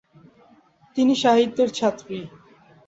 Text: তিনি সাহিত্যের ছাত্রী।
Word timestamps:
তিনি 0.97 1.13
সাহিত্যের 1.15 1.69
ছাত্রী। 1.77 2.17